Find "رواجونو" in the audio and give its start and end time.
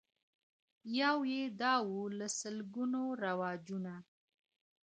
3.23-3.95